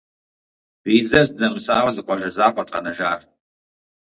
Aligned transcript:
Биидзэр 0.83 1.25
здынэмысауэ 1.29 1.91
зы 1.95 2.01
къуажэ 2.05 2.29
закъуэт 2.35 2.69
къэнэжар. 2.73 3.19